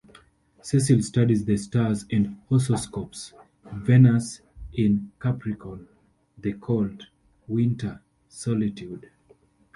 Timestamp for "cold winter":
6.53-8.01